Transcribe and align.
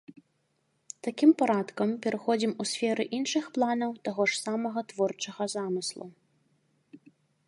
Такім 1.07 1.33
парадкам 1.41 1.91
пераходзім 2.05 2.55
у 2.65 2.65
сферы 2.71 3.05
іншых 3.17 3.45
планаў 3.57 3.91
таго 4.09 4.23
ж 4.31 4.39
самага 4.45 4.79
творчага 4.95 5.43
замыслу. 5.55 6.05